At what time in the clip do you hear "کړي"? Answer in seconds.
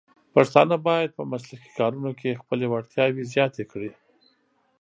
3.71-3.91